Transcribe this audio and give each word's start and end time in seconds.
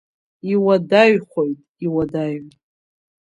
Иуадаҩхоит, 0.53 1.59
иуадаҩ! 1.85 2.35